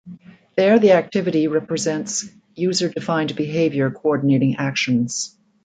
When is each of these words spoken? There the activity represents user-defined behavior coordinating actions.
There 0.55 0.79
the 0.79 0.93
activity 0.93 1.47
represents 1.47 2.25
user-defined 2.55 3.35
behavior 3.35 3.91
coordinating 3.91 4.55
actions. 4.55 5.37